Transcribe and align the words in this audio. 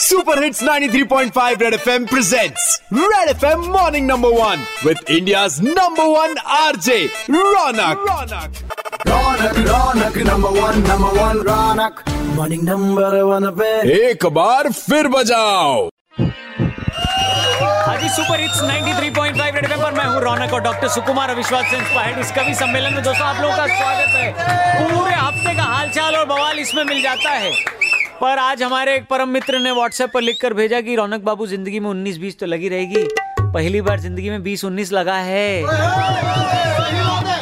Super 0.00 0.42
hits 0.42 0.62
93.5 0.62 1.62
red 1.62 1.74
FM 1.74 2.04
presents 2.06 2.64
red 2.94 3.28
FM 3.28 3.60
morning 3.72 4.06
number 4.06 4.28
one 4.34 4.62
with 4.84 4.98
India's 5.10 5.58
number 5.62 6.04
one 6.08 6.34
RJ 6.56 6.98
Raunak 7.30 8.04
Raunak 8.08 9.08
Raunak 9.08 9.58
Raunak 9.68 10.18
number 10.28 10.60
one 10.60 10.78
number 10.88 11.20
one 11.20 11.42
Raunak 11.48 12.02
morning 12.36 12.62
number 12.68 13.20
one 13.22 13.50
पे 13.58 13.70
एक 13.96 14.26
बार 14.34 14.70
फिर 14.72 15.08
बजाओ। 15.08 15.88
Super 18.08 18.40
hits 18.40 18.60
93.5 18.60 19.54
red 19.54 19.64
FM 19.64 19.82
पर 19.82 19.92
मैं 19.92 20.04
हूँ 20.04 20.20
रौनक 20.22 20.52
और 20.54 20.60
doctor 20.62 20.88
Sukumar 20.88 21.30
अविश्वास 21.30 21.64
से 21.70 21.76
इंस्पायर्ड 21.76 22.18
इस 22.18 22.30
कवि 22.36 22.54
सम्मेलन 22.54 22.94
में 22.94 23.02
दोस्तों 23.04 23.26
आप 23.26 23.40
लोगों 23.42 23.56
का 23.56 23.66
स्वागत 23.66 24.14
है। 24.14 24.32
पूरे 24.78 25.14
हफ़्ते 25.14 25.54
का 25.56 25.62
हालचाल 25.64 26.16
और 26.16 26.24
बवाल 26.26 26.58
इसमें 26.58 26.84
मिल 26.84 27.02
जाता 27.02 27.30
है। 27.32 27.52
पर 28.20 28.38
आज 28.38 28.62
हमारे 28.62 28.94
एक 28.96 29.04
परम 29.08 29.28
मित्र 29.28 29.58
ने 29.58 29.70
व्हाट्सएप 29.70 30.10
पर 30.14 30.20
लिखकर 30.20 30.54
भेजा 30.54 30.80
कि 30.80 30.94
रौनक 30.96 31.20
बाबू 31.24 31.46
ज़िंदगी 31.46 31.80
में 31.80 31.88
19 31.90 32.16
20 32.18 32.38
तो 32.38 32.46
लगी 32.46 32.68
रहेगी। 32.68 33.04
पहली 33.42 33.80
बार 33.80 34.00
ज़िंदगी 34.00 34.30
में 34.30 34.42
20 34.42 34.64
19 34.64 34.92
लगा 34.92 35.16
है। 35.18 35.62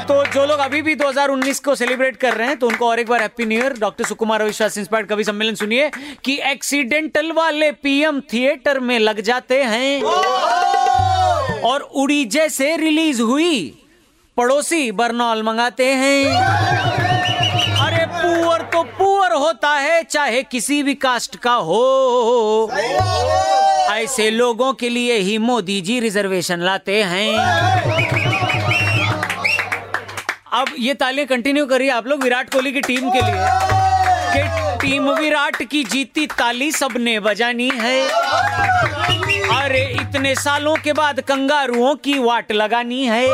तो 0.07 0.25
जो 0.35 0.45
लोग 0.47 0.59
अभी 0.61 0.83
भी 0.83 0.95
2019 0.95 1.61
को 1.61 1.75
सेलिब्रेट 1.75 2.17
कर 2.17 2.35
रहे 2.35 2.49
हैं 2.49 2.59
तो 2.59 2.67
उनको 2.69 2.89
और 2.89 3.01
एक 3.01 3.09
बार 3.09 3.23
happy 3.23 3.45
new 3.45 3.59
year 3.61 3.75
doctor 3.79 4.05
Sukumar 4.05 4.41
अविश्वास 4.43 4.79
इंस्पायर्ड 4.79 5.09
कवि 5.09 5.25
सम्मेलन 5.25 5.55
सुनिए 5.55 5.91
कि 6.25 6.39
एक्सीडेंटल 6.51 7.33
वाले 7.33 7.71
पीएम 7.73 8.21
थिएटर 8.33 8.81
में 8.81 8.99
लग 8.99 9.21
जाते 9.31 9.63
हैं। 9.65 10.03
और 11.63 11.81
उड़ी 11.81 12.25
जैसे 12.27 12.77
रिलीज़ 12.77 13.23
हुई, 13.23 13.75
पड़ोसी 14.37 14.91
बर्नौल 14.93 15.43
मंगाते 15.43 15.87
हैं। 15.95 16.25
अरे 17.79 18.07
पुअर 18.13 18.63
तो 18.73 18.83
पुअर 18.83 19.06
होता 19.47 19.71
है, 19.71 20.03
चाहे 20.03 20.43
किसी 20.43 20.83
भी 20.83 20.95
कास्ट 20.95 21.37
का 21.37 21.53
हो। 21.53 22.71
ऐसे 23.91 24.31
लोगों 24.31 24.73
के 24.73 24.89
लिए 24.89 25.17
ही 25.17 25.39
मोदी 25.39 25.81
जी 25.81 26.01
रिजर्वेशन 26.01 26.61
लाते 26.61 27.03
हैं। 27.03 27.39
अब 30.53 30.67
ये 30.79 30.95
तालियाँ 30.95 31.27
कंटिन्यू 31.27 31.67
करिए 31.67 31.91
आप 31.91 32.07
लोग 32.07 32.23
विराट 32.23 32.53
कोहली 32.53 32.73
की 32.73 32.81
टीम 32.81 33.11
के 33.11 33.21
लिए। 33.21 33.35
कि 34.35 34.89
टीम 34.89 35.11
विराट 35.11 35.63
की 35.63 35.85
जीती 35.85 36.27
ताली 36.27 36.73
सबने 36.73 37.21
बजानी 37.21 37.71
है। 37.75 38.09
अरे, 39.63 39.99
इतने 40.03 40.35
सालों 40.35 40.77
के 40.77 40.93
बाद 40.93 41.21
कंगारुओं 41.21 41.95
की 41.95 42.19
वाट 42.19 42.53
लगानी 42.53 43.05
है। 43.05 43.27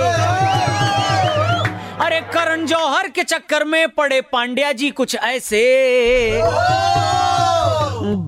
अरे 2.03 2.20
करण 2.34 2.64
जौहर 2.67 3.08
के 3.08 3.22
चक्कर 3.22 3.64
में 3.64 3.89
पड़े 3.89 4.20
पांड्या 4.20 4.72
जी 4.72 4.91
कुछ 4.91 5.17
ऐसे। 5.17 5.62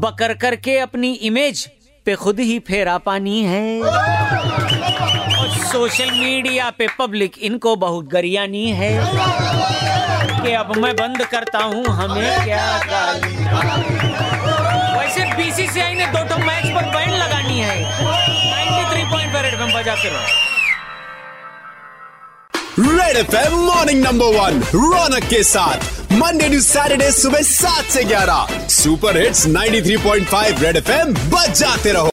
बकर 0.03 0.34
करके 0.34 0.78
अपनी 0.78 1.12
इमेज 1.12 1.66
पे 2.06 2.14
खुद 2.14 2.41
ही 2.41 2.58
फेरा 2.58 2.97
पानी 2.98 3.42
है। 3.42 3.81
सोशल 5.72 6.11
मीडिया 6.11 6.70
पे 6.70 6.86
पब्लिक 6.98 7.39
इनको 7.39 7.75
बहुत 7.77 8.08
गरियानी 8.08 8.70
है। 8.70 8.91
कि 10.42 10.53
अब 10.53 10.77
मैं 10.77 10.94
बंद 10.97 11.25
करता 11.25 11.59
हूँ, 11.59 11.84
हमें 11.86 12.44
क्या 12.44 12.64
वैसे 14.98 15.25
बीसीसीआई 15.36 15.94
ने 15.94 16.06
दो 16.06 16.25
ठो 16.28 16.38
मैच 16.38 16.64
पर 16.66 16.91
बैन 16.91 17.11
लगानी 17.11 17.61
है। 17.61 17.77
93.5 18.55 19.42
रेड 19.42 19.55
एफएम 19.55 19.78
बजाते 19.78 20.09
रहो। 20.09 20.44
Red 23.14 23.26
FM 23.26 23.52
morning 23.58 24.02
number 24.04 24.26
one 24.26 24.60
Raunak 24.74 25.24
के 25.24 25.42
साथ। 25.42 26.12
मंडे 26.12 26.48
टू 26.48 26.60
सैटरडे 26.60 27.10
सुबह 27.12 27.42
सात 27.42 27.84
से 27.84 28.04
ग्यारह। 28.04 28.66
सुपर 28.68 29.18
हिट्स 29.18 29.46
93.5 29.46 30.62
रेड 30.62 30.76
एफएम 30.76 31.14
बजाते 31.30 31.92
रहो। 31.92 32.10